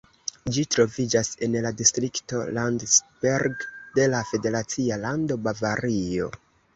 [0.53, 3.65] Ĝi troviĝas en la distrikto Landsberg
[3.99, 6.31] de la federacia lando Bavario.